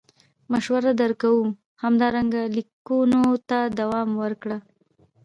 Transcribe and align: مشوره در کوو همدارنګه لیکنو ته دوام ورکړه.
مشوره 0.51 0.91
در 1.01 1.11
کوو 1.21 1.43
همدارنګه 1.83 2.41
لیکنو 2.55 3.23
ته 3.49 3.59
دوام 3.79 4.09
ورکړه. 4.21 4.57